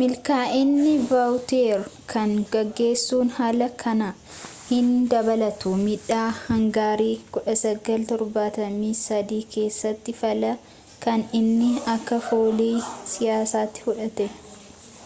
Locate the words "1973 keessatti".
7.46-10.16